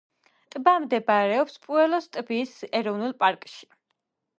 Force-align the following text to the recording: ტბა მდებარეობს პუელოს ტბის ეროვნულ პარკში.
ტბა 0.55 0.73
მდებარეობს 0.85 1.61
პუელოს 1.67 2.11
ტბის 2.19 2.59
ეროვნულ 2.83 3.19
პარკში. 3.23 3.75